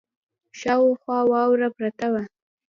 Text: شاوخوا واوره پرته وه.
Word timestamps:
شاوخوا 0.59 1.19
واوره 1.31 1.67
پرته 1.77 2.07
وه. 2.13 2.23